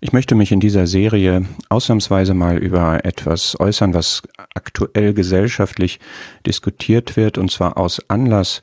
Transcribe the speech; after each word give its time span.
Ich 0.00 0.12
möchte 0.12 0.34
mich 0.34 0.52
in 0.52 0.60
dieser 0.60 0.86
Serie 0.86 1.46
ausnahmsweise 1.68 2.34
mal 2.34 2.58
über 2.58 3.04
etwas 3.04 3.58
äußern, 3.58 3.94
was 3.94 4.22
aktuell 4.54 5.14
gesellschaftlich 5.14 6.00
diskutiert 6.46 7.16
wird, 7.16 7.38
und 7.38 7.50
zwar 7.50 7.76
aus 7.78 8.02
Anlass 8.08 8.60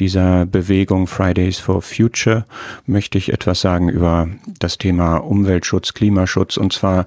dieser 0.00 0.46
Bewegung 0.46 1.08
Fridays 1.08 1.58
for 1.58 1.82
Future 1.82 2.44
möchte 2.86 3.18
ich 3.18 3.32
etwas 3.32 3.60
sagen 3.60 3.88
über 3.88 4.28
das 4.60 4.78
Thema 4.78 5.16
Umweltschutz, 5.16 5.92
Klimaschutz, 5.92 6.56
und 6.56 6.72
zwar 6.72 7.04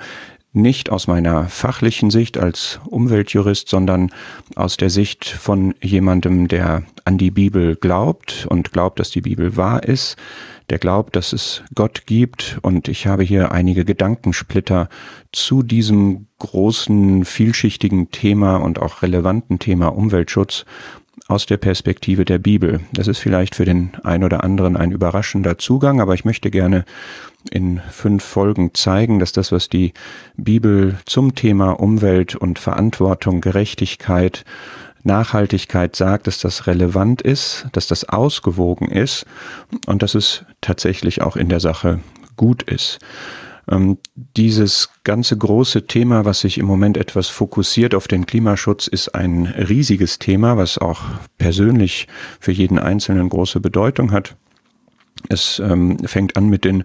nicht 0.53 0.89
aus 0.89 1.07
meiner 1.07 1.45
fachlichen 1.45 2.11
Sicht 2.11 2.37
als 2.37 2.81
Umweltjurist, 2.85 3.69
sondern 3.69 4.11
aus 4.55 4.75
der 4.75 4.89
Sicht 4.89 5.25
von 5.25 5.73
jemandem, 5.81 6.49
der 6.49 6.83
an 7.05 7.17
die 7.17 7.31
Bibel 7.31 7.77
glaubt 7.77 8.45
und 8.49 8.73
glaubt, 8.73 8.99
dass 8.99 9.09
die 9.09 9.21
Bibel 9.21 9.55
wahr 9.55 9.83
ist, 9.83 10.17
der 10.71 10.79
glaubt, 10.79 11.17
dass 11.17 11.33
es 11.33 11.63
Gott 11.75 12.03
gibt. 12.05 12.57
Und 12.61 12.87
ich 12.87 13.05
habe 13.05 13.23
hier 13.23 13.51
einige 13.51 13.83
Gedankensplitter 13.83 14.87
zu 15.33 15.63
diesem 15.63 16.27
großen, 16.39 17.25
vielschichtigen 17.25 18.09
Thema 18.11 18.55
und 18.55 18.79
auch 18.79 19.01
relevanten 19.01 19.59
Thema 19.59 19.87
Umweltschutz 19.89 20.65
aus 21.27 21.45
der 21.45 21.57
Perspektive 21.57 22.23
der 22.23 22.39
Bibel. 22.39 22.79
Das 22.93 23.09
ist 23.09 23.19
vielleicht 23.19 23.55
für 23.55 23.65
den 23.65 23.91
ein 24.03 24.23
oder 24.23 24.45
anderen 24.45 24.77
ein 24.77 24.91
überraschender 24.91 25.57
Zugang, 25.57 25.99
aber 25.99 26.13
ich 26.13 26.23
möchte 26.23 26.49
gerne 26.49 26.85
in 27.51 27.81
fünf 27.91 28.23
Folgen 28.23 28.73
zeigen, 28.73 29.19
dass 29.19 29.33
das, 29.33 29.51
was 29.51 29.67
die 29.67 29.93
Bibel 30.37 30.99
zum 31.05 31.35
Thema 31.35 31.71
Umwelt 31.71 32.35
und 32.35 32.59
Verantwortung, 32.59 33.41
Gerechtigkeit, 33.41 34.45
Nachhaltigkeit 35.03 35.95
sagt, 35.95 36.27
dass 36.27 36.39
das 36.39 36.67
relevant 36.67 37.21
ist, 37.21 37.67
dass 37.71 37.87
das 37.87 38.07
ausgewogen 38.07 38.87
ist 38.87 39.25
und 39.87 40.03
dass 40.03 40.15
es 40.15 40.45
tatsächlich 40.61 41.21
auch 41.21 41.35
in 41.35 41.49
der 41.49 41.59
Sache 41.59 41.99
gut 42.35 42.63
ist. 42.63 42.99
Ähm, 43.69 43.97
dieses 44.15 44.89
ganze 45.03 45.37
große 45.37 45.87
Thema, 45.87 46.25
was 46.25 46.41
sich 46.41 46.57
im 46.57 46.65
Moment 46.65 46.97
etwas 46.97 47.27
fokussiert 47.27 47.95
auf 47.95 48.07
den 48.07 48.25
Klimaschutz, 48.25 48.87
ist 48.87 49.15
ein 49.15 49.45
riesiges 49.45 50.19
Thema, 50.19 50.57
was 50.57 50.77
auch 50.77 51.03
persönlich 51.37 52.07
für 52.39 52.51
jeden 52.51 52.79
Einzelnen 52.79 53.29
große 53.29 53.59
Bedeutung 53.59 54.11
hat. 54.11 54.35
Es 55.29 55.59
ähm, 55.59 55.99
fängt 55.99 56.37
an 56.37 56.49
mit 56.49 56.65
den 56.65 56.83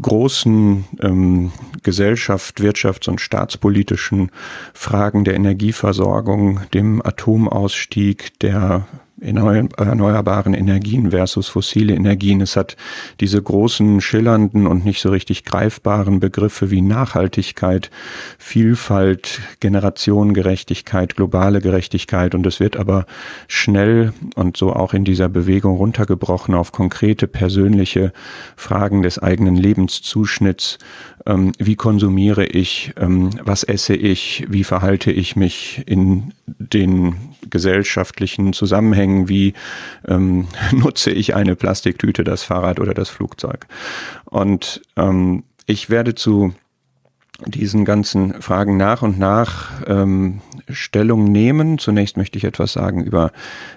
großen 0.00 0.84
ähm, 1.00 1.52
Gesellschaft, 1.82 2.60
Wirtschafts- 2.60 3.08
und 3.08 3.20
staatspolitischen 3.20 4.30
Fragen 4.72 5.24
der 5.24 5.34
Energieversorgung, 5.34 6.60
dem 6.72 7.04
Atomausstieg, 7.04 8.38
der 8.40 8.86
erneuerbaren 9.24 10.54
Energien 10.54 11.10
versus 11.10 11.48
fossile 11.48 11.94
Energien. 11.94 12.40
Es 12.40 12.56
hat 12.56 12.76
diese 13.20 13.42
großen, 13.42 14.00
schillernden 14.00 14.66
und 14.66 14.84
nicht 14.84 15.00
so 15.00 15.10
richtig 15.10 15.44
greifbaren 15.44 16.20
Begriffe 16.20 16.70
wie 16.70 16.82
Nachhaltigkeit, 16.82 17.90
Vielfalt, 18.38 19.40
Generationengerechtigkeit, 19.60 21.16
globale 21.16 21.60
Gerechtigkeit 21.60 22.34
und 22.34 22.46
es 22.46 22.60
wird 22.60 22.76
aber 22.76 23.06
schnell 23.48 24.12
und 24.34 24.56
so 24.56 24.72
auch 24.72 24.94
in 24.94 25.04
dieser 25.04 25.28
Bewegung 25.28 25.76
runtergebrochen 25.76 26.54
auf 26.54 26.72
konkrete 26.72 27.26
persönliche 27.26 28.12
Fragen 28.56 29.02
des 29.02 29.18
eigenen 29.18 29.56
Lebenszuschnitts. 29.56 30.78
Ähm, 31.26 31.52
wie 31.58 31.76
konsumiere 31.76 32.44
ich? 32.46 32.92
Ähm, 32.98 33.30
was 33.42 33.62
esse 33.64 33.94
ich? 33.94 34.44
Wie 34.48 34.64
verhalte 34.64 35.10
ich 35.10 35.36
mich 35.36 35.82
in 35.86 36.34
den 36.46 37.16
gesellschaftlichen 37.48 38.52
Zusammenhängen, 38.52 39.28
wie 39.28 39.54
ähm, 40.06 40.48
nutze 40.72 41.10
ich 41.10 41.34
eine 41.34 41.56
Plastiktüte, 41.56 42.24
das 42.24 42.42
Fahrrad 42.42 42.80
oder 42.80 42.94
das 42.94 43.08
Flugzeug. 43.08 43.66
Und 44.24 44.82
ähm, 44.96 45.44
ich 45.66 45.88
werde 45.88 46.14
zu 46.14 46.54
diesen 47.46 47.84
ganzen 47.84 48.40
Fragen 48.40 48.76
nach 48.76 49.02
und 49.02 49.18
nach 49.18 49.82
ähm, 49.86 50.40
Stellung 50.70 51.30
nehmen. 51.30 51.78
Zunächst 51.78 52.16
möchte 52.16 52.38
ich 52.38 52.44
etwas 52.44 52.72
sagen 52.72 53.02
über 53.04 53.32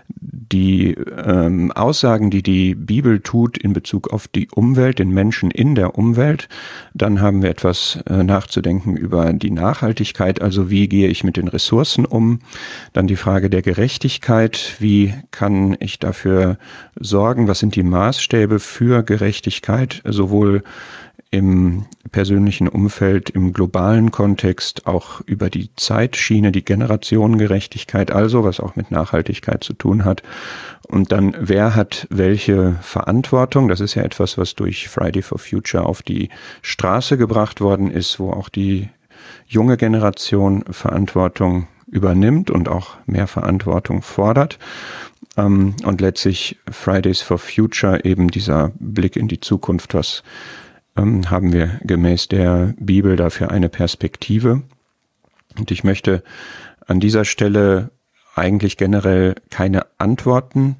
die 0.09 0.93
ähm, 0.93 1.71
Aussagen, 1.71 2.29
die 2.29 2.41
die 2.41 2.75
Bibel 2.75 3.19
tut 3.19 3.57
in 3.57 3.73
Bezug 3.73 4.13
auf 4.13 4.27
die 4.27 4.47
Umwelt, 4.49 4.99
den 4.99 5.09
Menschen 5.09 5.51
in 5.51 5.75
der 5.75 5.97
Umwelt. 5.97 6.47
Dann 6.93 7.21
haben 7.21 7.41
wir 7.41 7.49
etwas 7.49 7.99
äh, 8.07 8.23
nachzudenken 8.23 8.95
über 8.95 9.33
die 9.33 9.51
Nachhaltigkeit, 9.51 10.41
also 10.41 10.69
wie 10.69 10.87
gehe 10.87 11.09
ich 11.09 11.23
mit 11.23 11.37
den 11.37 11.47
Ressourcen 11.47 12.05
um. 12.05 12.39
Dann 12.93 13.07
die 13.07 13.17
Frage 13.17 13.49
der 13.49 13.61
Gerechtigkeit, 13.61 14.75
wie 14.79 15.13
kann 15.31 15.75
ich 15.79 15.99
dafür 15.99 16.57
sorgen, 16.99 17.47
was 17.47 17.59
sind 17.59 17.75
die 17.75 17.83
Maßstäbe 17.83 18.59
für 18.59 19.03
Gerechtigkeit, 19.03 20.01
sowohl 20.05 20.63
im 21.29 21.85
persönlichen 22.11 22.67
Umfeld, 22.67 23.29
im 23.29 23.51
globalen 23.51 24.11
Kontext, 24.11 24.87
auch 24.87 25.21
über 25.25 25.49
die 25.49 25.69
Zeitschiene, 25.75 26.51
die 26.51 26.63
Generationengerechtigkeit, 26.63 28.11
also 28.11 28.43
was 28.43 28.59
auch 28.59 28.75
mit 28.75 28.91
Nachhaltigkeit 28.91 29.63
zu 29.63 29.73
tun 29.73 30.05
hat. 30.05 30.23
Und 30.87 31.11
dann, 31.11 31.35
wer 31.37 31.75
hat 31.75 32.07
welche 32.09 32.77
Verantwortung? 32.81 33.67
Das 33.67 33.81
ist 33.81 33.95
ja 33.95 34.03
etwas, 34.03 34.37
was 34.37 34.55
durch 34.55 34.87
Friday 34.87 35.21
for 35.21 35.37
Future 35.37 35.85
auf 35.85 36.01
die 36.01 36.29
Straße 36.61 37.17
gebracht 37.17 37.59
worden 37.59 37.91
ist, 37.91 38.19
wo 38.19 38.31
auch 38.31 38.47
die 38.47 38.89
junge 39.47 39.75
Generation 39.75 40.63
Verantwortung 40.71 41.67
übernimmt 41.87 42.51
und 42.51 42.69
auch 42.69 42.97
mehr 43.05 43.27
Verantwortung 43.27 44.01
fordert. 44.01 44.59
Ähm, 45.35 45.75
und 45.83 45.99
letztlich 45.99 46.57
Fridays 46.69 47.21
for 47.21 47.37
Future 47.37 48.05
eben 48.05 48.29
dieser 48.29 48.71
Blick 48.79 49.15
in 49.15 49.27
die 49.27 49.39
Zukunft, 49.39 49.93
was 49.93 50.23
ähm, 50.97 51.29
haben 51.29 51.53
wir 51.53 51.79
gemäß 51.83 52.27
der 52.27 52.73
Bibel 52.79 53.15
dafür 53.15 53.51
eine 53.51 53.69
Perspektive. 53.69 54.63
Und 55.57 55.71
ich 55.71 55.83
möchte 55.83 56.23
an 56.85 56.99
dieser 56.99 57.25
Stelle 57.25 57.91
eigentlich 58.35 58.77
generell 58.77 59.35
keine 59.49 59.85
Antworten 59.97 60.77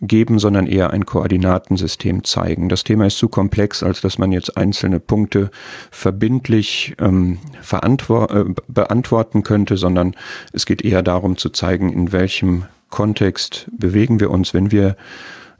geben, 0.00 0.38
sondern 0.38 0.66
eher 0.66 0.90
ein 0.90 1.06
Koordinatensystem 1.06 2.24
zeigen. 2.24 2.68
Das 2.68 2.84
Thema 2.84 3.06
ist 3.06 3.18
zu 3.18 3.28
komplex, 3.28 3.82
als 3.82 4.00
dass 4.00 4.18
man 4.18 4.32
jetzt 4.32 4.56
einzelne 4.56 5.00
Punkte 5.00 5.50
verbindlich 5.90 6.94
ähm, 7.00 7.38
äh, 7.72 8.44
beantworten 8.68 9.42
könnte, 9.42 9.76
sondern 9.76 10.14
es 10.52 10.66
geht 10.66 10.82
eher 10.82 11.02
darum 11.02 11.36
zu 11.36 11.50
zeigen, 11.50 11.92
in 11.92 12.12
welchem 12.12 12.64
Kontext 12.90 13.66
bewegen 13.76 14.20
wir 14.20 14.30
uns, 14.30 14.54
wenn 14.54 14.70
wir 14.70 14.96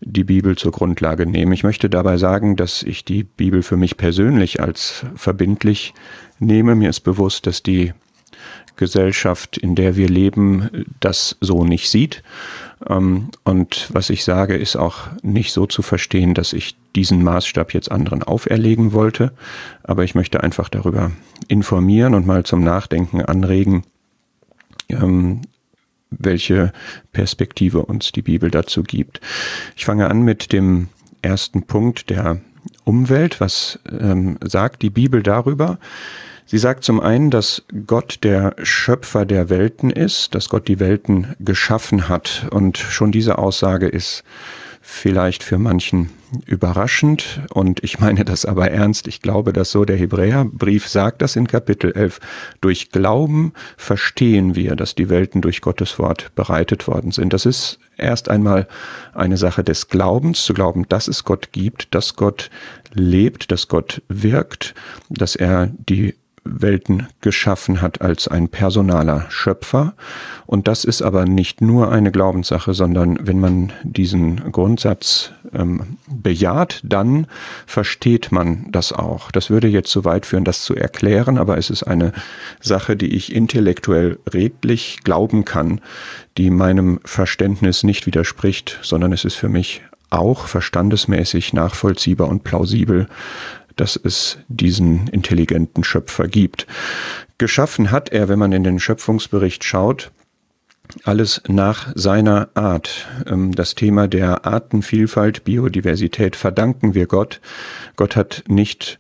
die 0.01 0.25
Bibel 0.25 0.57
zur 0.57 0.73
Grundlage 0.73 1.27
nehmen. 1.27 1.53
Ich 1.53 1.65
möchte 1.65 1.91
dabei 1.91 2.17
sagen, 2.17 2.57
dass 2.57 2.83
ich 2.83 3.05
die 3.05 3.25
Bibel 3.25 3.63
für 3.63 3.77
mich 3.77 3.97
persönlich 3.97 4.61
als 4.61 5.05
verbindlich 5.17 5.95
nehme. 6.39 6.75
Mir 6.75 6.91
ist 6.91 7.01
bewusst, 7.01 7.47
dass 7.47 7.63
die 7.63 7.93
Gesellschaft, 8.77 9.59
in 9.59 9.75
der 9.75 9.97
wir 9.97 10.09
leben, 10.09 10.87
das 11.01 11.37
so 11.41 11.65
nicht 11.65 11.91
sieht. 11.91 12.23
Ähm, 12.89 13.31
und 13.45 13.89
was 13.93 14.09
ich 14.09 14.25
sage, 14.25 14.57
ist 14.57 14.77
auch 14.77 15.09
nicht 15.23 15.53
so 15.53 15.67
zu 15.67 15.83
verstehen, 15.83 16.33
dass 16.33 16.53
ich 16.53 16.77
diesen 16.95 17.23
Maßstab 17.23 17.75
jetzt 17.75 17.91
anderen 17.91 18.23
auferlegen 18.23 18.93
wollte. 18.93 19.33
Aber 19.83 20.05
ich 20.05 20.15
möchte 20.15 20.43
einfach 20.43 20.69
darüber 20.69 21.11
informieren 21.49 22.15
und 22.15 22.27
mal 22.27 22.45
zum 22.45 22.63
Nachdenken 22.63 23.21
anregen, 23.21 23.83
ähm, 24.89 25.43
welche 26.11 26.73
Perspektive 27.13 27.85
uns 27.85 28.13
die 28.13 28.23
Bibel 28.23 28.51
dazu 28.51 28.83
gibt. 28.83 29.21
Ich 29.77 29.85
fange 29.85 30.09
an 30.09 30.23
mit 30.23 30.53
dem 30.53 30.89
ersten 31.23 31.65
Punkt 31.65 32.11
der 32.11 32.41
Umwelt. 32.85 33.41
Was 33.41 33.79
ähm, 33.91 34.39
sagt 34.43 34.83
die 34.83 34.91
Bibel 34.91 35.23
darüber? 35.23 35.79
Sie 36.47 36.59
sagt 36.59 36.83
zum 36.83 37.01
einen, 37.01 37.31
dass 37.31 37.63
Gott 37.87 38.21
der 38.23 38.57
Schöpfer 38.63 39.27
der 39.27 39.51
Welten 39.51 39.91
ist, 39.91 40.35
dass 40.35 40.49
Gott 40.49 40.67
die 40.67 40.81
Welten 40.81 41.35
geschaffen 41.41 42.09
hat. 42.09 42.47
Und 42.51 42.79
schon 42.79 43.13
diese 43.13 43.37
Aussage 43.37 43.87
ist 43.87 44.25
vielleicht 44.81 45.43
für 45.43 45.59
manchen 45.59 46.09
überraschend 46.47 47.41
und 47.51 47.83
ich 47.83 47.99
meine 48.01 48.25
das 48.25 48.45
aber 48.45 48.71
ernst. 48.71 49.09
Ich 49.09 49.23
glaube, 49.23 49.53
dass 49.53 49.71
so 49.71 49.85
der 49.85 49.97
Hebräerbrief 49.97 50.89
sagt 50.89 51.23
das 51.23 51.37
in 51.37 51.47
Kapitel 51.47 51.93
11. 51.93 52.21
Durch 52.61 52.91
Glauben 52.91 53.53
verstehen 53.77 54.55
wir, 54.55 54.77
dass 54.77 54.95
die 54.95 55.09
Welten 55.09 55.41
durch 55.41 55.61
Gottes 55.61 55.99
Wort 55.99 56.35
bereitet 56.35 56.87
worden 56.87 57.13
sind. 57.13 57.33
Das 57.33 57.47
ist 57.47 57.79
erst 57.97 58.29
einmal 58.29 58.69
eine 59.15 59.37
Sache 59.37 59.65
des 59.65 59.89
Glaubens, 59.89 60.45
zu 60.45 60.55
glauben, 60.55 60.87
dass 60.89 61.09
es 61.09 61.25
Gott 61.25 61.53
gibt, 61.53 61.95
dass 61.95 62.17
Gott 62.17 62.51
lebt, 62.93 63.51
dass 63.51 63.69
Gott 63.69 64.03
wirkt, 64.09 64.75
dass 65.11 65.37
er 65.37 65.71
die 65.89 66.15
Welten 66.49 67.09
geschaffen 67.21 67.81
hat 67.83 68.01
als 68.01 68.29
ein 68.29 68.49
personaler 68.49 69.27
Schöpfer. 69.29 69.95
Und 70.47 70.69
das 70.69 70.85
ist 70.85 71.03
aber 71.03 71.25
nicht 71.25 71.61
nur 71.61 71.91
eine 71.93 72.11
Glaubenssache, 72.11 72.75
sondern 72.75 73.19
wenn 73.27 73.41
man 73.41 73.73
diesen 73.83 74.51
Grundsatz 74.51 75.33
ähm, 75.53 75.99
bejaht, 76.09 76.81
dann 76.83 77.27
versteht 77.67 78.33
man 78.33 78.67
das 78.71 78.93
auch. 78.93 79.31
Das 79.31 79.51
würde 79.51 79.69
jetzt 79.69 79.91
zu 79.91 80.05
weit 80.05 80.27
führen, 80.27 80.45
das 80.45 80.63
zu 80.63 80.75
erklären, 80.75 81.39
aber 81.39 81.59
es 81.59 81.71
ist 81.71 81.83
eine 81.83 82.13
Sache, 82.61 82.97
die 82.97 83.15
ich 83.15 83.35
intellektuell 83.35 84.19
redlich 84.33 85.01
glauben 85.05 85.45
kann, 85.45 85.81
die 86.37 86.51
meinem 86.51 87.01
Verständnis 87.05 87.83
nicht 87.83 88.07
widerspricht, 88.07 88.79
sondern 88.83 89.13
es 89.13 89.25
ist 89.25 89.35
für 89.35 89.49
mich 89.49 89.83
auch 90.11 90.47
verstandesmäßig 90.47 91.53
nachvollziehbar 91.53 92.29
und 92.29 92.45
plausibel, 92.45 93.09
dass 93.81 93.97
es 93.97 94.39
diesen 94.49 95.09
intelligenten 95.09 95.85
Schöpfer 95.85 96.29
gibt. 96.29 96.67
Geschaffen 97.39 97.91
hat 97.91 98.11
er, 98.11 98.29
wenn 98.29 98.39
man 98.39 98.53
in 98.53 98.65
den 98.65 98.81
Schöpfungsbericht 98.81 99.65
schaut, 99.65 100.11
alles 101.05 101.43
nach 101.49 101.93
seiner 101.95 102.49
Art. 102.55 103.07
Ähm, 103.27 103.55
das 103.55 103.75
Thema 103.75 104.09
der 104.09 104.47
Artenvielfalt, 104.47 105.45
Biodiversität 105.45 106.37
verdanken 106.37 106.95
wir 106.95 107.07
Gott. 107.07 107.41
Gott 107.97 108.17
hat 108.17 108.45
nicht 108.49 108.99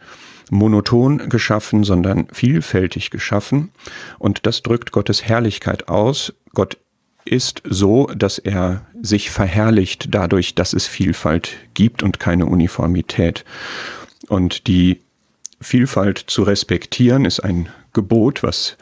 monoton 0.50 1.28
geschaffen, 1.28 1.84
sondern 1.84 2.28
vielfältig 2.32 3.10
geschaffen. 3.10 3.70
Und 4.18 4.46
das 4.46 4.62
drückt 4.62 4.92
Gottes 4.92 5.24
Herrlichkeit 5.24 5.88
aus. 5.88 6.34
Gott 6.54 6.78
ist 7.24 7.62
so, 7.68 8.06
dass 8.06 8.38
er 8.38 8.86
sich 9.02 9.30
verherrlicht 9.30 10.14
dadurch, 10.14 10.54
dass 10.54 10.72
es 10.72 10.86
Vielfalt 10.86 11.52
gibt 11.74 12.02
und 12.02 12.18
keine 12.18 12.46
Uniformität. 12.46 13.44
Und 14.28 14.66
die 14.66 15.00
Vielfalt 15.60 16.18
zu 16.18 16.42
respektieren 16.42 17.24
ist 17.24 17.40
ein 17.40 17.68
Gebot, 17.92 18.42
was 18.42 18.76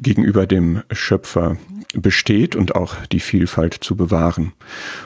gegenüber 0.00 0.46
dem 0.46 0.82
Schöpfer 0.90 1.56
besteht 1.94 2.56
und 2.56 2.74
auch 2.74 2.96
die 3.06 3.20
Vielfalt 3.20 3.74
zu 3.74 3.96
bewahren. 3.96 4.52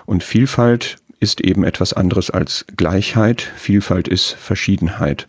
Und 0.06 0.22
Vielfalt 0.22 0.96
ist 1.20 1.40
eben 1.40 1.64
etwas 1.64 1.92
anderes 1.92 2.30
als 2.30 2.64
Gleichheit. 2.76 3.42
Vielfalt 3.56 4.08
ist 4.08 4.32
Verschiedenheit. 4.32 5.26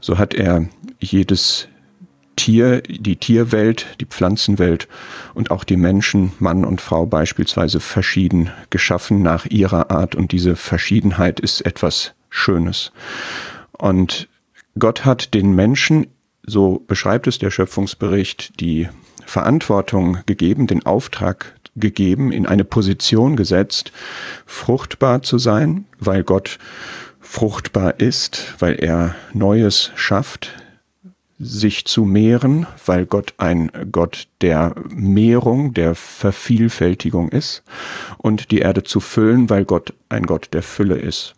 So 0.00 0.18
hat 0.18 0.34
er 0.34 0.68
jedes 1.00 1.68
Tier, 2.36 2.80
die 2.82 3.16
Tierwelt, 3.16 3.86
die 4.00 4.06
Pflanzenwelt 4.06 4.88
und 5.34 5.50
auch 5.50 5.64
die 5.64 5.76
Menschen, 5.76 6.32
Mann 6.38 6.64
und 6.64 6.80
Frau 6.80 7.04
beispielsweise 7.04 7.80
verschieden 7.80 8.50
geschaffen 8.70 9.22
nach 9.22 9.46
ihrer 9.46 9.90
Art 9.90 10.14
und 10.14 10.32
diese 10.32 10.56
Verschiedenheit 10.56 11.40
ist 11.40 11.60
etwas 11.66 12.12
Schönes. 12.30 12.92
Und 13.80 14.28
Gott 14.78 15.06
hat 15.06 15.32
den 15.32 15.54
Menschen, 15.54 16.06
so 16.46 16.84
beschreibt 16.86 17.26
es 17.26 17.38
der 17.38 17.50
Schöpfungsbericht, 17.50 18.60
die 18.60 18.88
Verantwortung 19.24 20.18
gegeben, 20.26 20.66
den 20.66 20.84
Auftrag 20.84 21.54
gegeben, 21.76 22.30
in 22.30 22.46
eine 22.46 22.64
Position 22.64 23.36
gesetzt, 23.36 23.92
fruchtbar 24.44 25.22
zu 25.22 25.38
sein, 25.38 25.86
weil 25.98 26.24
Gott 26.24 26.58
fruchtbar 27.20 28.00
ist, 28.00 28.54
weil 28.58 28.74
er 28.74 29.14
Neues 29.32 29.92
schafft, 29.94 30.52
sich 31.38 31.86
zu 31.86 32.04
mehren, 32.04 32.66
weil 32.84 33.06
Gott 33.06 33.32
ein 33.38 33.70
Gott 33.90 34.28
der 34.42 34.74
Mehrung, 34.90 35.72
der 35.72 35.94
Vervielfältigung 35.94 37.30
ist 37.30 37.62
und 38.18 38.50
die 38.50 38.58
Erde 38.58 38.82
zu 38.82 39.00
füllen, 39.00 39.48
weil 39.48 39.64
Gott 39.64 39.94
ein 40.10 40.24
Gott 40.24 40.48
der 40.52 40.62
Fülle 40.62 40.96
ist. 40.96 41.34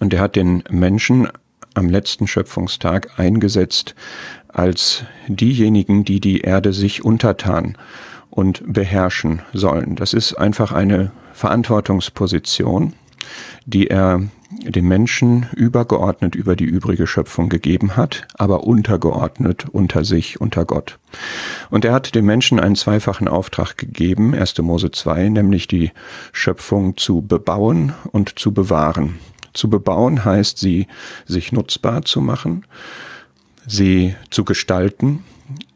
Und 0.00 0.12
er 0.12 0.20
hat 0.20 0.36
den 0.36 0.62
Menschen 0.70 1.28
am 1.74 1.88
letzten 1.88 2.26
Schöpfungstag 2.26 3.18
eingesetzt 3.18 3.94
als 4.48 5.04
diejenigen, 5.28 6.04
die 6.04 6.20
die 6.20 6.40
Erde 6.40 6.72
sich 6.72 7.04
untertan 7.04 7.76
und 8.30 8.62
beherrschen 8.66 9.42
sollen. 9.52 9.96
Das 9.96 10.12
ist 10.12 10.34
einfach 10.34 10.72
eine 10.72 11.12
Verantwortungsposition, 11.32 12.94
die 13.66 13.88
er 13.88 14.22
dem 14.50 14.88
Menschen 14.88 15.46
übergeordnet 15.54 16.34
über 16.34 16.56
die 16.56 16.64
übrige 16.64 17.06
Schöpfung 17.06 17.48
gegeben 17.48 17.96
hat, 17.96 18.26
aber 18.34 18.64
untergeordnet 18.64 19.66
unter 19.70 20.04
sich, 20.04 20.40
unter 20.40 20.64
Gott. 20.64 20.98
Und 21.70 21.84
er 21.84 21.92
hat 21.92 22.14
dem 22.14 22.24
Menschen 22.26 22.60
einen 22.60 22.76
zweifachen 22.76 23.28
Auftrag 23.28 23.76
gegeben, 23.76 24.34
1. 24.34 24.58
Mose 24.58 24.90
2, 24.90 25.30
nämlich 25.30 25.66
die 25.66 25.90
Schöpfung 26.32 26.96
zu 26.96 27.22
bebauen 27.22 27.92
und 28.12 28.38
zu 28.38 28.52
bewahren. 28.52 29.18
Zu 29.56 29.68
bebauen 29.68 30.24
heißt, 30.24 30.58
sie 30.58 30.86
sich 31.26 31.50
nutzbar 31.50 32.04
zu 32.04 32.20
machen 32.20 32.64
sie 33.66 34.14
zu 34.30 34.44
gestalten, 34.44 35.24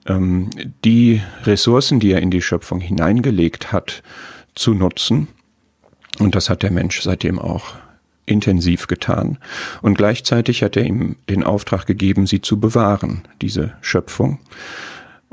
ähm, 0.06 0.50
die 0.84 1.20
Ressourcen, 1.44 2.00
die 2.00 2.12
er 2.12 2.20
in 2.20 2.30
die 2.30 2.42
Schöpfung 2.42 2.80
hineingelegt 2.80 3.72
hat, 3.72 4.02
zu 4.54 4.74
nutzen. 4.74 5.28
Und 6.18 6.34
das 6.34 6.48
hat 6.48 6.62
der 6.62 6.70
Mensch 6.70 7.02
seitdem 7.02 7.38
auch 7.38 7.74
intensiv 8.26 8.86
getan. 8.86 9.38
Und 9.82 9.98
gleichzeitig 9.98 10.62
hat 10.62 10.76
er 10.76 10.84
ihm 10.84 11.16
den 11.28 11.42
Auftrag 11.42 11.86
gegeben, 11.86 12.26
sie 12.26 12.40
zu 12.40 12.60
bewahren, 12.60 13.22
diese 13.42 13.74
Schöpfung. 13.80 14.38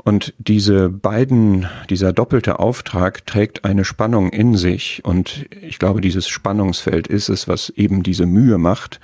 Und 0.08 0.32
diese 0.38 0.88
beiden, 0.88 1.66
dieser 1.90 2.14
doppelte 2.14 2.60
Auftrag 2.60 3.26
trägt 3.26 3.66
eine 3.66 3.84
Spannung 3.84 4.30
in 4.30 4.56
sich. 4.56 5.02
Und 5.04 5.44
ich 5.60 5.78
glaube, 5.78 6.00
dieses 6.00 6.28
Spannungsfeld 6.28 7.06
ist 7.06 7.28
es, 7.28 7.46
was 7.46 7.68
eben 7.68 8.02
diese 8.02 8.24
Mühe 8.24 8.56
macht, 8.56 9.00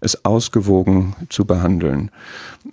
es 0.00 0.24
ausgewogen 0.24 1.16
zu 1.28 1.44
behandeln. 1.44 2.12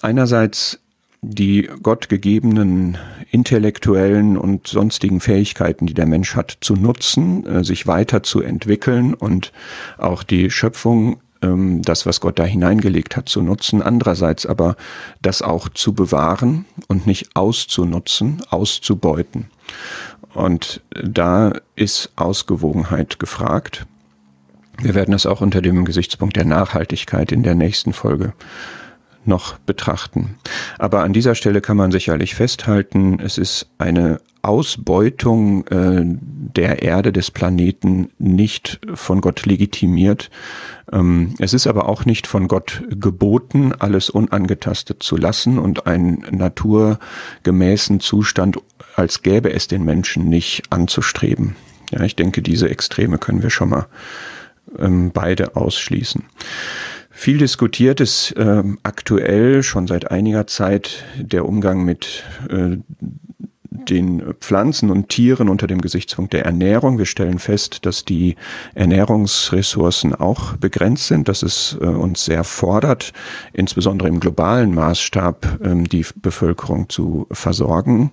Einerseits 0.03 0.77
die 1.23 1.71
gottgegebenen 1.81 2.99
intellektuellen 3.31 4.37
und 4.37 4.67
sonstigen 4.67 5.19
Fähigkeiten, 5.19 5.87
die 5.87 5.95
der 5.95 6.05
Mensch 6.05 6.35
hat, 6.35 6.59
zu 6.61 6.75
nutzen, 6.75 7.47
äh, 7.47 7.63
sich 7.63 7.87
weiterzuentwickeln 7.87 9.15
und 9.15 9.51
auch 9.97 10.21
die 10.21 10.51
Schöpfung 10.51 11.19
ähm, 11.41 11.81
das, 11.81 12.05
was 12.05 12.21
Gott 12.21 12.39
da 12.39 12.43
hineingelegt 12.43 13.17
hat, 13.17 13.29
zu 13.29 13.41
nutzen, 13.41 13.81
andererseits 13.81 14.45
aber 14.45 14.75
das 15.21 15.41
auch 15.41 15.69
zu 15.69 15.93
bewahren 15.93 16.65
und 16.87 17.07
nicht 17.07 17.35
auszunutzen, 17.35 18.41
auszubeuten. 18.49 19.47
Und 20.33 20.81
da 20.91 21.53
ist 21.75 22.11
Ausgewogenheit 22.15 23.19
gefragt. 23.19 23.85
Wir 24.81 24.95
werden 24.95 25.13
es 25.13 25.25
auch 25.25 25.41
unter 25.41 25.61
dem 25.61 25.85
Gesichtspunkt 25.85 26.35
der 26.35 26.45
Nachhaltigkeit 26.45 27.31
in 27.31 27.43
der 27.43 27.55
nächsten 27.55 27.93
Folge 27.93 28.33
noch 29.25 29.57
betrachten. 29.59 30.35
Aber 30.77 31.03
an 31.03 31.13
dieser 31.13 31.35
Stelle 31.35 31.61
kann 31.61 31.77
man 31.77 31.91
sicherlich 31.91 32.35
festhalten, 32.35 33.19
es 33.19 33.37
ist 33.37 33.67
eine 33.77 34.19
Ausbeutung 34.43 35.67
äh, 35.67 36.01
der 36.03 36.81
Erde, 36.81 37.11
des 37.11 37.29
Planeten 37.29 38.09
nicht 38.17 38.79
von 38.93 39.21
Gott 39.21 39.45
legitimiert. 39.45 40.31
Ähm, 40.91 41.35
es 41.39 41.53
ist 41.53 41.67
aber 41.67 41.87
auch 41.87 42.05
nicht 42.05 42.25
von 42.25 42.47
Gott 42.47 42.83
geboten, 42.89 43.73
alles 43.77 44.09
unangetastet 44.09 45.03
zu 45.03 45.15
lassen 45.15 45.59
und 45.59 45.85
einen 45.85 46.25
naturgemäßen 46.31 47.99
Zustand, 47.99 48.57
als 48.95 49.21
gäbe 49.21 49.53
es 49.53 49.67
den 49.67 49.83
Menschen 49.83 50.27
nicht, 50.27 50.63
anzustreben. 50.71 51.55
Ja, 51.91 52.01
ich 52.03 52.15
denke, 52.15 52.41
diese 52.41 52.69
Extreme 52.69 53.17
können 53.17 53.43
wir 53.43 53.49
schon 53.49 53.69
mal 53.69 53.87
ähm, 54.79 55.11
beide 55.13 55.55
ausschließen. 55.55 56.23
Viel 57.21 57.37
diskutiert 57.37 57.99
ist 57.99 58.31
äh, 58.31 58.63
aktuell 58.81 59.61
schon 59.61 59.85
seit 59.85 60.09
einiger 60.09 60.47
Zeit 60.47 61.03
der 61.19 61.47
Umgang 61.47 61.85
mit 61.85 62.23
äh, 62.49 62.77
den 63.69 64.33
Pflanzen 64.39 64.89
und 64.89 65.09
Tieren 65.09 65.47
unter 65.47 65.67
dem 65.67 65.81
Gesichtspunkt 65.81 66.33
der 66.33 66.45
Ernährung. 66.45 66.97
Wir 66.97 67.05
stellen 67.05 67.37
fest, 67.37 67.85
dass 67.85 68.05
die 68.05 68.37
Ernährungsressourcen 68.73 70.15
auch 70.15 70.57
begrenzt 70.57 71.09
sind, 71.09 71.27
dass 71.27 71.43
es 71.43 71.77
äh, 71.79 71.85
uns 71.85 72.25
sehr 72.25 72.43
fordert, 72.43 73.13
insbesondere 73.53 74.09
im 74.09 74.19
globalen 74.19 74.73
Maßstab 74.73 75.59
ähm, 75.63 75.87
die 75.87 76.07
Bevölkerung 76.15 76.89
zu 76.89 77.27
versorgen. 77.29 78.09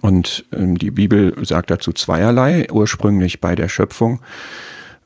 Und 0.00 0.46
ähm, 0.52 0.78
die 0.78 0.92
Bibel 0.92 1.34
sagt 1.44 1.70
dazu 1.70 1.92
zweierlei. 1.92 2.68
Ursprünglich 2.72 3.42
bei 3.42 3.54
der 3.54 3.68
Schöpfung 3.68 4.20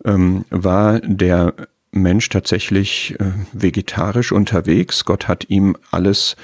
ähm, 0.05 0.45
war 0.51 1.01
der 1.01 1.55
Mensch 1.93 2.29
tatsächlich 2.31 3.17
äh, 3.21 3.33
vegetarisch 3.53 4.33
unterwegs. 4.33 5.05
Gott 5.05 5.29
hat 5.29 5.49
ihm 5.51 5.77
alles 5.91 6.37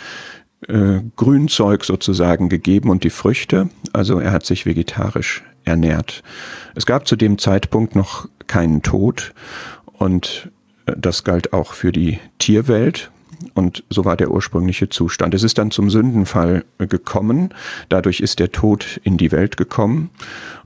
äh, 0.69 1.01
Grünzeug 1.17 1.85
sozusagen 1.85 2.49
gegeben 2.49 2.91
und 2.91 3.05
die 3.05 3.11
Früchte. 3.11 3.71
Also 3.93 4.21
er 4.21 4.33
hat 4.33 4.45
sich 4.45 4.67
vegetarisch 4.67 5.43
ernährt. 5.65 6.23
Es 6.75 6.87
gab 6.87 7.09
zu 7.09 7.17
dem 7.17 7.39
Zeitpunkt 7.39 7.97
noch 7.97 8.29
keinen 8.47 8.83
Tod 8.83 9.35
und 9.95 10.51
äh, 10.87 10.93
das 10.97 11.25
galt 11.25 11.53
auch 11.53 11.73
für 11.73 11.93
die 11.93 12.19
Tierwelt. 12.39 13.11
Und 13.55 13.85
so 13.89 14.05
war 14.05 14.17
der 14.17 14.31
ursprüngliche 14.31 14.89
Zustand. 14.89 15.35
Es 15.35 15.43
ist 15.43 15.59
dann 15.59 15.71
zum 15.71 15.91
Sündenfall 15.91 16.65
gekommen. 16.79 17.55
Dadurch 17.89 18.21
ist 18.21 18.41
der 18.41 18.53
Tod 18.53 19.01
in 19.05 19.17
die 19.17 19.33
Welt 19.33 19.57
gekommen. 19.57 20.11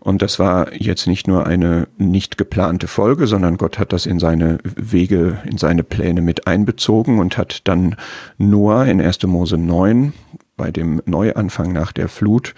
Und 0.00 0.22
das 0.22 0.38
war 0.38 0.72
jetzt 0.72 1.06
nicht 1.06 1.28
nur 1.28 1.46
eine 1.46 1.86
nicht 1.98 2.38
geplante 2.38 2.88
Folge, 2.88 3.26
sondern 3.26 3.56
Gott 3.56 3.78
hat 3.78 3.92
das 3.92 4.06
in 4.06 4.18
seine 4.18 4.58
Wege, 4.64 5.38
in 5.44 5.58
seine 5.58 5.84
Pläne 5.84 6.22
mit 6.22 6.46
einbezogen 6.46 7.18
und 7.18 7.36
hat 7.36 7.60
dann 7.64 7.96
Noah 8.38 8.86
in 8.86 9.00
1. 9.00 9.22
Mose 9.24 9.58
9 9.58 10.12
bei 10.56 10.70
dem 10.70 11.02
Neuanfang 11.06 11.72
nach 11.72 11.92
der 11.92 12.08
Flut 12.08 12.54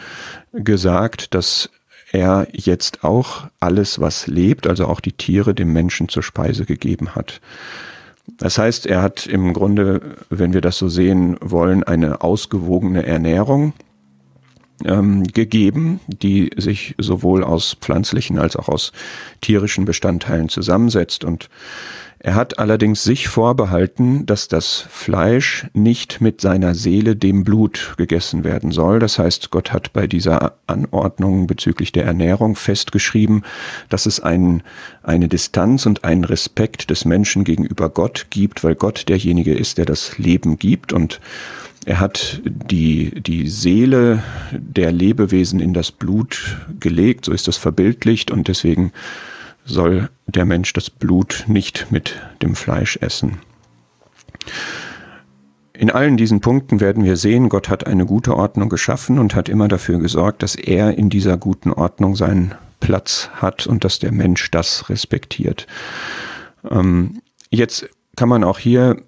gesagt, 0.52 1.35
dass 1.35 1.71
er 2.12 2.47
jetzt 2.52 3.02
auch 3.02 3.49
alles, 3.61 4.00
was 4.00 4.26
lebt, 4.26 4.66
also 4.66 4.87
auch 4.87 5.00
die 5.00 5.12
Tiere, 5.12 5.54
dem 5.54 5.73
Menschen 5.73 6.09
zur 6.09 6.23
Speise 6.23 6.64
gegeben 6.64 7.14
hat. 7.14 7.40
Das 8.26 8.58
heißt, 8.58 8.86
er 8.86 9.02
hat 9.02 9.26
im 9.26 9.52
Grunde, 9.52 10.16
wenn 10.30 10.52
wir 10.52 10.60
das 10.60 10.78
so 10.78 10.88
sehen 10.88 11.36
wollen, 11.40 11.84
eine 11.84 12.22
ausgewogene 12.22 13.04
Ernährung 13.06 13.74
ähm, 14.84 15.24
gegeben, 15.24 16.00
die 16.08 16.50
sich 16.56 16.94
sowohl 16.98 17.44
aus 17.44 17.76
pflanzlichen 17.80 18.38
als 18.38 18.56
auch 18.56 18.68
aus 18.68 18.92
tierischen 19.40 19.84
Bestandteilen 19.84 20.48
zusammensetzt. 20.48 21.24
Und 21.24 21.48
Er 22.24 22.36
hat 22.36 22.58
allerdings 22.58 23.04
sich 23.04 23.28
vorbehalten, 23.28 24.24
dass 24.24 24.48
das 24.48 24.86
Fleisch 24.88 25.66
nicht 25.74 26.22
mit 26.22 26.40
seiner 26.40 26.74
Seele 26.74 27.16
dem 27.16 27.44
Blut 27.44 27.92
gegessen 27.98 28.44
werden 28.44 28.72
soll. 28.72 28.98
Das 28.98 29.18
heißt, 29.18 29.50
Gott 29.50 29.74
hat 29.74 29.92
bei 29.92 30.06
dieser 30.06 30.54
Anordnung 30.66 31.46
bezüglich 31.46 31.92
der 31.92 32.06
Ernährung 32.06 32.56
festgeschrieben, 32.56 33.44
dass 33.90 34.06
es 34.06 34.20
ein, 34.20 34.62
eine 35.02 35.28
Distanz 35.28 35.84
und 35.84 36.04
einen 36.04 36.24
Respekt 36.24 36.88
des 36.88 37.04
Menschen 37.04 37.44
gegenüber 37.44 37.90
Gott 37.90 38.28
gibt, 38.30 38.64
weil 38.64 38.74
Gott 38.74 39.10
derjenige 39.10 39.52
ist, 39.52 39.76
der 39.76 39.84
das 39.84 40.16
Leben 40.16 40.58
gibt. 40.58 40.94
Und 40.94 41.20
er 41.84 42.00
hat 42.00 42.40
die, 42.46 43.20
die 43.20 43.50
Seele 43.50 44.22
der 44.50 44.92
Lebewesen 44.92 45.60
in 45.60 45.74
das 45.74 45.92
Blut 45.92 46.56
gelegt, 46.80 47.26
so 47.26 47.32
ist 47.32 47.48
das 47.48 47.58
verbildlicht. 47.58 48.30
Und 48.30 48.48
deswegen 48.48 48.92
soll 49.64 50.11
der 50.26 50.44
Mensch 50.44 50.73
das 50.73 50.90
Blut 50.90 51.44
nicht 51.47 51.90
mit 51.90 52.21
dem 52.42 52.54
Fleisch 52.54 52.99
essen. 53.00 53.38
In 55.76 55.90
allen 55.90 56.16
diesen 56.16 56.40
Punkten 56.40 56.80
werden 56.80 57.04
wir 57.04 57.16
sehen, 57.16 57.49
Gott 57.49 57.68
hat 57.68 57.87
eine 57.87 58.06
gute 58.06 58.37
Ordnung 58.37 58.68
geschaffen 58.68 59.18
und 59.18 59.35
hat 59.35 59.49
immer 59.49 59.66
dafür 59.66 59.99
gesorgt, 59.99 60.42
dass 60.42 60.54
er 60.54 60.97
in 60.97 61.11
dieser 61.11 61.37
guten 61.37 61.73
Ordnung 61.73 62.14
seinen 62.14 62.54
Platz 62.78 63.30
hat 63.35 63.66
und 63.66 63.85
dass 63.85 63.99
der 63.99 64.12
Mensch 64.12 64.50
das 64.50 64.88
respektiert. 64.88 65.66
Ähm, 66.71 67.23
jetzt 67.50 67.88
kann 68.16 68.28
man 68.28 68.44
auch 68.44 68.59
hier 68.59 68.99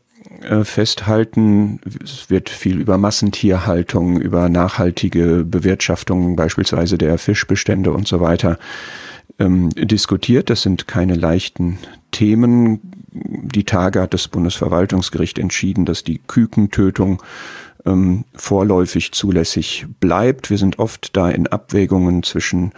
äh, 0.40 0.64
festhalten. 0.64 1.80
Es 2.02 2.30
wird 2.30 2.50
viel 2.50 2.80
über 2.80 2.98
Massentierhaltung, 2.98 4.20
über 4.20 4.48
nachhaltige 4.48 5.44
Bewirtschaftung 5.44 6.34
beispielsweise 6.34 6.98
der 6.98 7.18
Fischbestände 7.18 7.92
und 7.92 8.08
so 8.08 8.20
weiter 8.20 8.58
ähm, 9.38 9.70
diskutiert. 9.70 10.50
Das 10.50 10.62
sind 10.62 10.86
keine 10.86 11.14
leichten 11.14 11.78
Themen. 12.10 12.80
Die 13.12 13.64
Tage 13.64 14.00
hat 14.02 14.14
das 14.14 14.28
Bundesverwaltungsgericht 14.28 15.38
entschieden, 15.38 15.84
dass 15.84 16.04
die 16.04 16.20
Kükentötung 16.26 17.22
ähm, 17.86 18.24
vorläufig 18.34 19.12
zulässig 19.12 19.86
bleibt. 20.00 20.50
Wir 20.50 20.58
sind 20.58 20.78
oft 20.78 21.16
da 21.16 21.30
in 21.30 21.46
Abwägungen 21.46 22.22
zwischen 22.22 22.72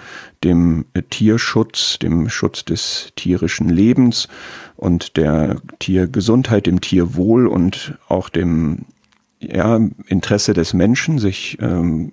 dem 0.45 0.85
Tierschutz, 1.11 1.99
dem 1.99 2.29
Schutz 2.29 2.65
des 2.65 3.13
tierischen 3.17 3.69
Lebens 3.69 4.29
und 4.77 5.17
der 5.17 5.57
Tiergesundheit, 5.79 6.67
dem 6.67 6.81
Tierwohl 6.81 7.47
und 7.47 7.99
auch 8.09 8.29
dem 8.29 8.85
ja, 9.41 9.81
Interesse 10.07 10.53
des 10.53 10.75
Menschen, 10.75 11.19
sich 11.19 11.59
ähm, 11.61 12.13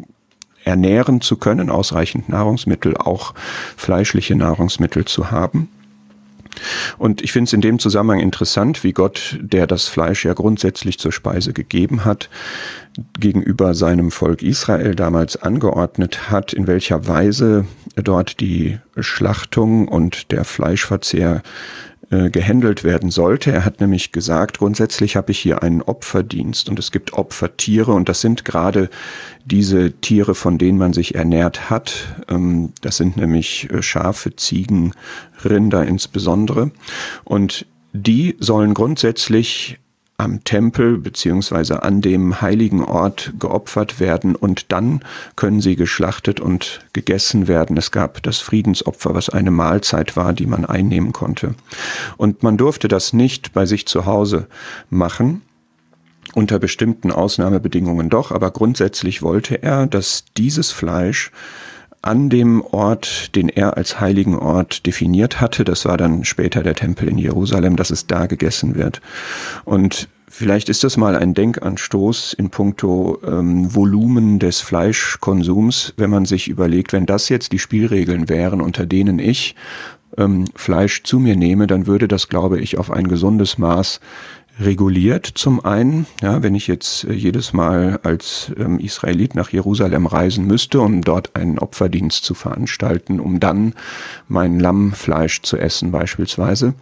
ernähren 0.66 1.22
zu 1.22 1.38
können, 1.38 1.70
ausreichend 1.70 2.28
Nahrungsmittel, 2.28 2.98
auch 2.98 3.34
fleischliche 3.78 4.36
Nahrungsmittel 4.36 5.06
zu 5.06 5.32
haben. 5.32 5.70
Und 6.98 7.22
ich 7.22 7.32
finde 7.32 7.50
es 7.50 7.54
in 7.54 7.62
dem 7.62 7.80
Zusammenhang 7.80 8.20
interessant, 8.20 8.84
wie 8.84 8.94
Gott, 8.94 9.38
der 9.42 9.68
das 9.68 9.88
Fleisch 9.88 10.26
ja 10.26 10.34
grundsätzlich 10.34 11.00
zur 11.00 11.12
Speise 11.12 11.54
gegeben 11.54 12.06
hat, 12.06 12.30
gegenüber 13.20 13.74
seinem 13.74 14.12
Volk 14.12 14.42
Israel 14.42 14.96
damals 14.96 15.42
angeordnet 15.42 16.32
hat, 16.32 16.54
in 16.54 16.68
welcher 16.68 17.08
Weise 17.08 17.66
dort 17.96 18.40
die 18.40 18.78
Schlachtung 18.98 19.88
und 19.88 20.32
der 20.32 20.46
Fleischverzehr 20.46 21.44
äh, 22.12 22.30
gehandelt 22.30 22.84
werden 22.84 23.10
sollte. 23.10 23.52
Er 23.52 23.66
hat 23.66 23.82
nämlich 23.82 24.12
gesagt, 24.12 24.60
grundsätzlich 24.60 25.16
habe 25.16 25.32
ich 25.32 25.40
hier 25.40 25.64
einen 25.64 25.82
Opferdienst 25.82 26.70
und 26.70 26.78
es 26.78 26.92
gibt 26.92 27.14
Opfertiere 27.14 27.94
und 27.94 28.10
das 28.10 28.22
sind 28.22 28.46
gerade 28.46 28.90
diese 29.46 29.92
Tiere, 29.92 30.36
von 30.36 30.58
denen 30.58 30.78
man 30.78 30.94
sich 30.94 31.16
ernährt 31.16 31.70
hat. 31.70 32.16
Ähm, 32.30 32.74
das 32.82 32.98
sind 32.98 33.18
nämlich 33.18 33.70
äh, 33.72 33.82
Schafe, 33.82 34.36
Ziegen, 34.36 34.94
Rinder 35.44 35.86
insbesondere. 35.86 36.72
Und 37.24 37.66
die 37.94 38.36
sollen 38.40 38.74
grundsätzlich 38.74 39.80
am 40.18 40.44
Tempel 40.46 40.98
beziehungsweise 40.98 41.84
an 41.84 42.02
dem 42.02 42.42
heiligen 42.42 42.84
Ort 42.84 43.34
geopfert 43.38 44.00
werden 44.00 44.36
und 44.36 44.72
dann 44.72 45.02
können 45.36 45.60
sie 45.60 45.76
geschlachtet 45.76 46.40
und 46.40 46.80
gegessen 46.94 47.48
werden. 47.50 47.76
Es 47.76 47.92
gab 47.92 48.24
das 48.24 48.40
Friedensopfer, 48.40 49.14
was 49.14 49.30
eine 49.30 49.52
Mahlzeit 49.52 50.16
war, 50.16 50.32
die 50.34 50.46
man 50.46 50.66
einnehmen 50.66 51.12
konnte. 51.12 51.56
Und 52.16 52.44
man 52.44 52.56
durfte 52.56 52.88
das 52.88 53.12
nicht 53.12 53.52
bei 53.52 53.66
sich 53.66 53.88
zu 53.88 54.06
Hause 54.06 54.48
machen, 54.90 55.42
unter 56.34 56.60
bestimmten 56.60 57.12
Ausnahmebedingungen 57.12 58.10
doch, 58.10 58.32
aber 58.32 58.52
grundsätzlich 58.52 59.22
wollte 59.22 59.62
er, 59.62 59.86
dass 59.86 60.26
dieses 60.38 60.72
Fleisch 60.72 61.32
an 62.06 62.30
dem 62.30 62.62
Ort, 62.62 63.36
den 63.36 63.50
er 63.50 63.78
als 63.78 64.00
heiligen 64.00 64.38
Ort 64.38 64.86
definiert 64.86 65.42
hatte, 65.42 65.64
das 65.64 65.86
war 65.86 65.98
dann 65.98 66.24
später 66.24 66.64
der 66.64 66.76
Tempel 66.76 67.08
in 67.08 67.18
Jerusalem, 67.18 67.76
dass 67.76 67.90
es 67.90 68.08
da 68.08 68.28
gegessen 68.28 68.76
wird. 68.76 69.02
Und 69.64 70.08
Vielleicht 70.28 70.68
ist 70.68 70.84
das 70.84 70.98
mal 70.98 71.16
ein 71.16 71.34
Denkanstoß 71.34 72.34
in 72.34 72.50
puncto 72.50 73.20
ähm, 73.26 73.74
Volumen 73.74 74.38
des 74.38 74.60
Fleischkonsums, 74.60 75.94
wenn 75.96 76.10
man 76.10 76.26
sich 76.26 76.50
überlegt, 76.50 76.92
wenn 76.92 77.06
das 77.06 77.30
jetzt 77.30 77.54
die 77.54 77.60
Spielregeln 77.60 78.28
wären, 78.28 78.60
unter 78.60 78.86
denen 78.86 79.18
ich 79.18 79.56
ähm, 80.18 80.44
Fleisch 80.54 81.04
zu 81.04 81.20
mir 81.20 81.38
nehme, 81.38 81.68
dann 81.68 81.88
würde 81.88 82.10
das, 82.10 82.28
glaube 82.28 82.60
ich, 82.60 82.78
auf 82.78 82.92
ein 82.92 83.08
gesundes 83.08 83.58
Maß 83.58 84.02
reguliert. 84.60 85.26
Zum 85.26 85.64
einen, 85.64 86.06
ja, 86.22 86.44
wenn 86.44 86.56
ich 86.56 86.68
jetzt 86.68 87.04
äh, 87.06 87.14
jedes 87.14 87.54
Mal 87.54 88.00
als 88.04 88.52
ähm, 88.58 88.80
Israelit 88.80 89.36
nach 89.36 89.50
Jerusalem 89.52 90.06
reisen 90.06 90.46
müsste, 90.46 90.82
um 90.82 91.02
dort 91.02 91.36
einen 91.36 91.60
Opferdienst 91.60 92.24
zu 92.24 92.34
veranstalten, 92.34 93.20
um 93.20 93.40
dann 93.40 93.74
mein 94.28 94.60
Lammfleisch 94.60 95.42
zu 95.42 95.58
essen 95.58 95.92
beispielsweise. 95.92 96.74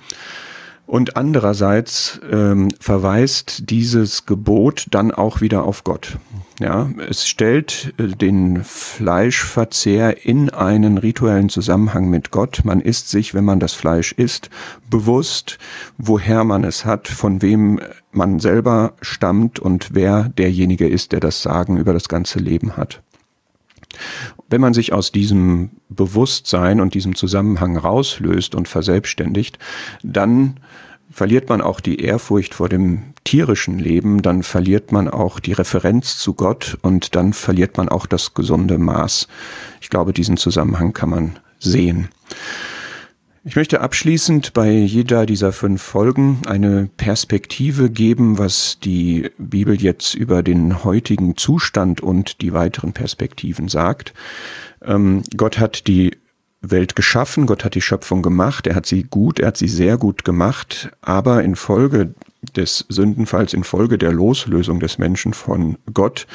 Und 0.86 1.16
andererseits 1.16 2.20
ähm, 2.30 2.70
verweist 2.80 3.70
dieses 3.70 4.26
Gebot 4.26 4.88
dann 4.92 5.12
auch 5.12 5.40
wieder 5.40 5.64
auf 5.64 5.84
Gott. 5.84 6.18
Ja, 6.60 6.90
es 7.10 7.28
stellt 7.28 7.94
äh, 7.98 8.08
den 8.08 8.64
Fleischverzehr 8.64 10.26
in 10.26 10.50
einen 10.50 10.98
rituellen 10.98 11.50
Zusammenhang 11.50 12.10
mit 12.10 12.32
Gott. 12.32 12.62
Man 12.64 12.80
ist 12.80 13.10
sich, 13.10 13.34
wenn 13.34 13.46
man 13.46 13.60
das 13.60 13.74
Fleisch 13.74 14.12
isst, 14.12 14.50
bewusst, 14.90 15.58
woher 15.98 16.44
man 16.44 16.64
es 16.64 16.86
hat, 16.86 17.08
von 17.08 17.42
wem 17.42 17.80
man 18.12 18.40
selber 18.40 18.94
stammt 19.02 19.60
und 19.60 19.96
wer 19.96 20.30
derjenige 20.30 20.88
ist, 20.88 21.12
der 21.12 21.22
das 21.22 21.42
Sagen 21.42 21.78
über 21.78 21.94
das 21.94 22.08
ganze 22.08 22.40
Leben 22.40 22.78
hat. 22.78 23.02
Wenn 24.54 24.62
man 24.62 24.76
sich 24.76 24.94
aus 24.94 25.12
diesem 25.12 25.72
Bewusstsein 25.90 26.80
und 26.80 26.94
diesem 26.94 27.16
Zusammenhang 27.16 27.76
rauslöst 27.76 28.54
und 28.54 28.68
verselbstständigt, 28.68 29.58
dann 30.04 30.60
verliert 31.10 31.50
man 31.50 31.60
auch 31.60 31.80
die 31.80 32.00
Ehrfurcht 32.00 32.54
vor 32.54 32.70
dem 32.70 33.02
tierischen 33.24 33.80
Leben, 33.80 34.22
dann 34.22 34.44
verliert 34.44 34.92
man 34.92 35.10
auch 35.10 35.40
die 35.40 35.54
Referenz 35.54 36.20
zu 36.20 36.36
Gott 36.36 36.78
und 36.84 37.16
dann 37.16 37.34
verliert 37.34 37.78
man 37.78 37.90
auch 37.90 38.06
das 38.06 38.36
gesunde 38.36 38.78
Maß. 38.78 39.28
Ich 39.82 39.90
glaube, 39.90 40.14
diesen 40.14 40.38
Zusammenhang 40.38 40.94
kann 40.94 41.10
man 41.10 41.40
sehen. 41.58 42.10
Ich 43.46 43.58
möchte 43.58 43.82
abschließend 43.82 44.54
bei 44.54 44.72
jeder 44.72 45.26
dieser 45.26 45.52
fünf 45.52 45.82
Folgen 45.82 46.40
eine 46.46 46.90
Perspektive 46.96 47.90
geben, 47.90 48.38
was 48.38 48.80
die 48.80 49.32
Bibel 49.38 49.82
jetzt 49.82 50.14
über 50.14 50.44
den 50.44 50.86
heutigen 50.86 51.36
Zustand 51.36 52.00
und 52.00 52.42
die 52.42 52.54
weiteren 52.54 52.94
Perspektiven 52.94 53.68
sagt. 53.68 54.14
Ähm, 54.82 55.24
Gott 55.36 55.60
hat 55.60 55.88
die 55.88 56.16
Welt 56.62 56.96
geschaffen, 56.96 57.46
Gott 57.46 57.66
hat 57.66 57.76
die 57.76 57.82
Schöpfung 57.82 58.22
gemacht, 58.22 58.66
er 58.66 58.76
hat 58.76 58.86
sie 58.86 59.04
gut, 59.04 59.42
er 59.42 59.48
hat 59.48 59.58
sie 59.58 59.68
sehr 59.68 59.98
gut 59.98 60.24
gemacht, 60.24 60.92
aber 61.02 61.44
infolge 61.44 62.14
des 62.56 62.86
Sündenfalls, 62.90 63.54
infolge 63.54 63.98
der 63.98 64.12
Loslösung 64.12 64.80
des 64.80 64.98
Menschen 64.98 65.34
von 65.34 65.78
Gott, 65.94 66.28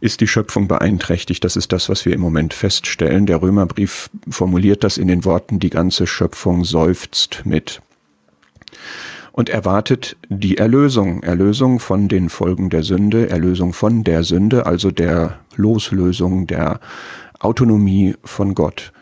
ist 0.00 0.20
die 0.20 0.28
Schöpfung 0.28 0.68
beeinträchtigt. 0.68 1.44
Das 1.44 1.56
ist 1.56 1.72
das, 1.72 1.88
was 1.88 2.04
wir 2.04 2.14
im 2.14 2.20
Moment 2.20 2.54
feststellen. 2.54 3.26
Der 3.26 3.40
Römerbrief 3.40 4.10
formuliert 4.28 4.84
das 4.84 4.98
in 4.98 5.08
den 5.08 5.24
Worten, 5.24 5.58
die 5.58 5.70
ganze 5.70 6.06
Schöpfung 6.06 6.64
seufzt 6.64 7.42
mit 7.44 7.80
und 9.32 9.48
erwartet 9.48 10.16
die 10.28 10.58
Erlösung, 10.58 11.22
Erlösung 11.22 11.80
von 11.80 12.08
den 12.08 12.28
Folgen 12.28 12.70
der 12.70 12.82
Sünde, 12.82 13.30
Erlösung 13.30 13.72
von 13.72 14.04
der 14.04 14.24
Sünde, 14.24 14.66
also 14.66 14.90
der 14.90 15.38
Loslösung 15.56 16.46
der 16.46 16.80
Autonomie 17.40 18.14
von 18.22 18.54
Gott. 18.54 18.92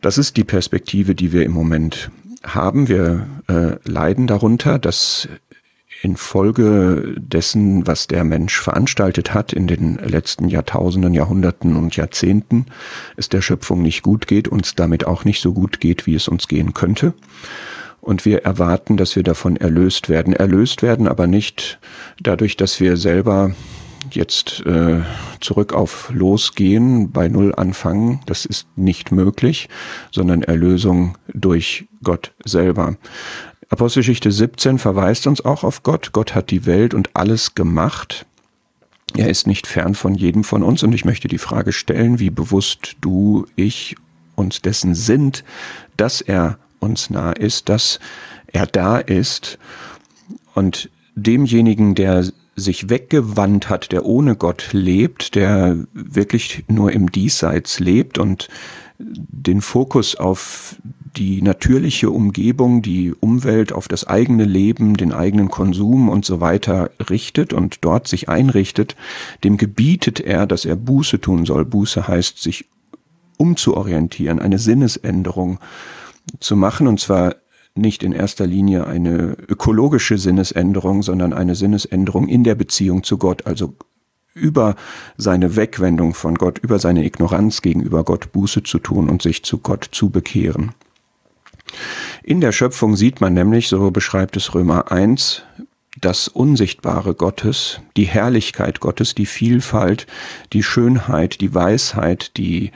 Das 0.00 0.18
ist 0.18 0.36
die 0.36 0.44
Perspektive, 0.44 1.14
die 1.14 1.32
wir 1.32 1.44
im 1.44 1.52
Moment 1.52 2.10
haben. 2.44 2.88
Wir 2.88 3.26
äh, 3.48 3.76
leiden 3.88 4.26
darunter, 4.26 4.78
dass 4.78 5.28
infolge 6.04 7.14
dessen, 7.16 7.86
was 7.86 8.06
der 8.06 8.24
Mensch 8.24 8.60
veranstaltet 8.60 9.32
hat 9.32 9.52
in 9.54 9.66
den 9.66 9.96
letzten 9.96 10.48
Jahrtausenden, 10.48 11.14
Jahrhunderten 11.14 11.76
und 11.76 11.96
Jahrzehnten, 11.96 12.66
es 13.16 13.30
der 13.30 13.40
Schöpfung 13.40 13.80
nicht 13.80 14.02
gut 14.02 14.26
geht, 14.26 14.46
uns 14.46 14.74
damit 14.74 15.06
auch 15.06 15.24
nicht 15.24 15.40
so 15.40 15.54
gut 15.54 15.80
geht, 15.80 16.06
wie 16.06 16.14
es 16.14 16.28
uns 16.28 16.46
gehen 16.46 16.74
könnte. 16.74 17.14
Und 18.02 18.26
wir 18.26 18.42
erwarten, 18.44 18.98
dass 18.98 19.16
wir 19.16 19.22
davon 19.22 19.56
erlöst 19.56 20.10
werden. 20.10 20.34
Erlöst 20.34 20.82
werden 20.82 21.08
aber 21.08 21.26
nicht 21.26 21.78
dadurch, 22.20 22.58
dass 22.58 22.78
wir 22.78 22.98
selber 22.98 23.54
jetzt 24.10 24.64
äh, 24.66 25.00
zurück 25.40 25.72
auf 25.72 26.10
Losgehen, 26.12 27.12
bei 27.12 27.28
Null 27.28 27.54
anfangen, 27.54 28.20
das 28.26 28.44
ist 28.44 28.66
nicht 28.76 29.12
möglich, 29.12 29.70
sondern 30.10 30.42
Erlösung 30.42 31.16
durch 31.32 31.86
Gott 32.02 32.32
selber. 32.44 32.96
Apostelgeschichte 33.68 34.30
17 34.30 34.78
verweist 34.78 35.26
uns 35.26 35.44
auch 35.44 35.64
auf 35.64 35.82
Gott. 35.82 36.12
Gott 36.12 36.34
hat 36.34 36.50
die 36.50 36.66
Welt 36.66 36.94
und 36.94 37.10
alles 37.14 37.54
gemacht. 37.54 38.26
Er 39.16 39.28
ist 39.28 39.46
nicht 39.46 39.66
fern 39.66 39.94
von 39.94 40.14
jedem 40.14 40.44
von 40.44 40.62
uns 40.62 40.82
und 40.82 40.92
ich 40.94 41.04
möchte 41.04 41.28
die 41.28 41.38
Frage 41.38 41.72
stellen, 41.72 42.18
wie 42.18 42.30
bewusst 42.30 42.96
du, 43.00 43.46
ich 43.56 43.96
uns 44.34 44.60
dessen 44.60 44.94
sind, 44.94 45.44
dass 45.96 46.20
er 46.20 46.58
uns 46.80 47.10
nah 47.10 47.32
ist, 47.32 47.68
dass 47.68 48.00
er 48.48 48.66
da 48.66 48.98
ist 48.98 49.58
und 50.54 50.90
demjenigen, 51.14 51.94
der 51.94 52.24
sich 52.56 52.88
weggewandt 52.88 53.68
hat, 53.68 53.92
der 53.92 54.04
ohne 54.04 54.36
Gott 54.36 54.68
lebt, 54.72 55.34
der 55.34 55.76
wirklich 55.92 56.64
nur 56.68 56.92
im 56.92 57.10
Diesseits 57.10 57.80
lebt 57.80 58.18
und 58.18 58.48
den 58.98 59.60
Fokus 59.60 60.14
auf 60.14 60.76
die 61.16 61.42
natürliche 61.42 62.10
Umgebung, 62.10 62.82
die 62.82 63.12
Umwelt, 63.12 63.72
auf 63.72 63.88
das 63.88 64.06
eigene 64.06 64.44
Leben, 64.44 64.96
den 64.96 65.12
eigenen 65.12 65.48
Konsum 65.48 66.08
und 66.08 66.24
so 66.24 66.40
weiter 66.40 66.90
richtet 67.10 67.52
und 67.52 67.78
dort 67.82 68.08
sich 68.08 68.28
einrichtet, 68.28 68.96
dem 69.44 69.56
gebietet 69.56 70.20
er, 70.20 70.46
dass 70.46 70.64
er 70.64 70.76
Buße 70.76 71.20
tun 71.20 71.46
soll. 71.46 71.64
Buße 71.64 72.08
heißt, 72.08 72.42
sich 72.42 72.66
umzuorientieren, 73.36 74.38
eine 74.38 74.58
Sinnesänderung 74.58 75.58
zu 76.40 76.56
machen, 76.56 76.86
und 76.86 77.00
zwar 77.00 77.36
nicht 77.74 78.02
in 78.02 78.12
erster 78.12 78.46
Linie 78.46 78.86
eine 78.86 79.36
ökologische 79.48 80.18
Sinnesänderung, 80.18 81.02
sondern 81.02 81.32
eine 81.32 81.54
Sinnesänderung 81.54 82.28
in 82.28 82.44
der 82.44 82.54
Beziehung 82.54 83.02
zu 83.02 83.18
Gott, 83.18 83.46
also 83.46 83.74
über 84.32 84.74
seine 85.16 85.56
Wegwendung 85.56 86.14
von 86.14 86.34
Gott, 86.34 86.58
über 86.58 86.78
seine 86.78 87.04
Ignoranz 87.04 87.62
gegenüber 87.62 88.04
Gott 88.04 88.32
Buße 88.32 88.64
zu 88.64 88.78
tun 88.78 89.08
und 89.08 89.22
sich 89.22 89.44
zu 89.44 89.58
Gott 89.58 89.88
zu 89.90 90.10
bekehren. 90.10 90.72
In 92.22 92.40
der 92.40 92.52
Schöpfung 92.52 92.96
sieht 92.96 93.20
man 93.20 93.34
nämlich, 93.34 93.68
so 93.68 93.90
beschreibt 93.90 94.36
es 94.36 94.54
Römer 94.54 94.90
1, 94.90 95.42
das 96.00 96.28
Unsichtbare 96.28 97.14
Gottes, 97.14 97.80
die 97.96 98.04
Herrlichkeit 98.04 98.80
Gottes, 98.80 99.14
die 99.14 99.26
Vielfalt, 99.26 100.06
die 100.52 100.62
Schönheit, 100.62 101.40
die 101.40 101.54
Weisheit, 101.54 102.36
die 102.36 102.72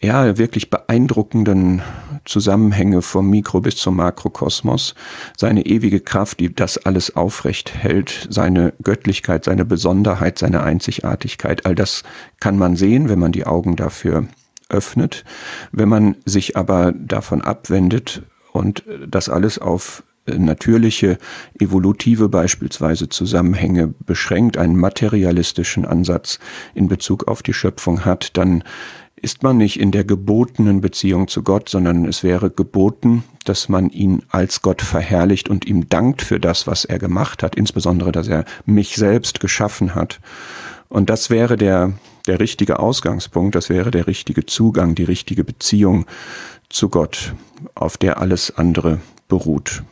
ja, 0.00 0.38
wirklich 0.38 0.70
beeindruckenden 0.70 1.82
Zusammenhänge 2.24 3.02
vom 3.02 3.28
Mikro 3.30 3.60
bis 3.60 3.76
zum 3.76 3.96
Makrokosmos, 3.96 4.94
seine 5.36 5.66
ewige 5.66 6.00
Kraft, 6.00 6.38
die 6.40 6.54
das 6.54 6.78
alles 6.78 7.16
aufrecht 7.16 7.74
hält, 7.74 8.28
seine 8.30 8.74
Göttlichkeit, 8.82 9.44
seine 9.44 9.64
Besonderheit, 9.64 10.38
seine 10.38 10.62
Einzigartigkeit, 10.62 11.66
all 11.66 11.74
das 11.74 12.04
kann 12.38 12.56
man 12.58 12.76
sehen, 12.76 13.08
wenn 13.08 13.18
man 13.18 13.32
die 13.32 13.46
Augen 13.46 13.74
dafür 13.74 14.28
öffnet. 14.68 15.24
Wenn 15.72 15.88
man 15.88 16.16
sich 16.24 16.56
aber 16.56 16.92
davon 16.92 17.42
abwendet 17.42 18.22
und 18.52 18.84
das 19.06 19.28
alles 19.28 19.58
auf 19.58 20.02
natürliche, 20.26 21.18
evolutive 21.58 22.28
beispielsweise 22.28 23.08
Zusammenhänge 23.08 23.94
beschränkt, 24.04 24.58
einen 24.58 24.76
materialistischen 24.76 25.86
Ansatz 25.86 26.38
in 26.74 26.88
Bezug 26.88 27.28
auf 27.28 27.42
die 27.42 27.54
Schöpfung 27.54 28.04
hat, 28.04 28.36
dann 28.36 28.62
ist 29.20 29.42
man 29.42 29.56
nicht 29.56 29.80
in 29.80 29.90
der 29.90 30.04
gebotenen 30.04 30.80
Beziehung 30.80 31.28
zu 31.28 31.42
Gott, 31.42 31.68
sondern 31.68 32.04
es 32.04 32.22
wäre 32.22 32.50
geboten, 32.50 33.24
dass 33.44 33.68
man 33.68 33.90
ihn 33.90 34.22
als 34.28 34.62
Gott 34.62 34.82
verherrlicht 34.82 35.48
und 35.48 35.66
ihm 35.66 35.88
dankt 35.88 36.22
für 36.22 36.38
das, 36.38 36.66
was 36.66 36.84
er 36.84 36.98
gemacht 36.98 37.42
hat, 37.42 37.56
insbesondere, 37.56 38.12
dass 38.12 38.28
er 38.28 38.44
mich 38.64 38.96
selbst 38.96 39.40
geschaffen 39.40 39.94
hat. 39.94 40.20
Und 40.88 41.10
das 41.10 41.30
wäre 41.30 41.56
der, 41.56 41.94
der 42.28 42.40
richtige 42.40 42.78
Ausgangspunkt, 42.78 43.54
das 43.54 43.68
wäre 43.68 43.90
der 43.90 44.06
richtige 44.06 44.46
Zugang, 44.46 44.94
die 44.94 45.04
richtige 45.04 45.44
Beziehung 45.44 46.06
zu 46.68 46.88
Gott, 46.88 47.34
auf 47.74 47.96
der 47.96 48.20
alles 48.20 48.56
andere 48.56 49.00
beruht. 49.26 49.82